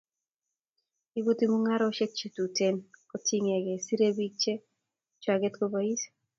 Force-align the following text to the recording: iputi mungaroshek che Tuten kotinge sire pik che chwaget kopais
iputi 1.19 1.43
mungaroshek 1.51 2.11
che 2.19 2.27
Tuten 2.35 2.75
kotinge 3.09 3.73
sire 3.85 4.07
pik 4.17 4.33
che 4.41 4.53
chwaget 5.21 5.53
kopais 5.57 6.01